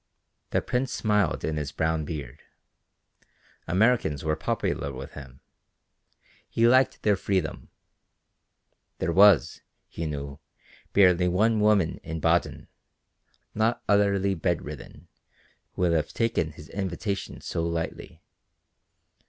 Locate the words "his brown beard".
1.57-2.41